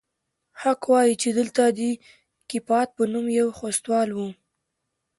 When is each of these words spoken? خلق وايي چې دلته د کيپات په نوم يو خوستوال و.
خلق 0.59 0.81
وايي 0.91 1.13
چې 1.21 1.29
دلته 1.39 1.61
د 1.77 1.79
کيپات 2.49 2.87
په 2.97 3.03
نوم 3.13 3.25
يو 3.39 3.47
خوستوال 3.57 4.09
و. 4.13 4.19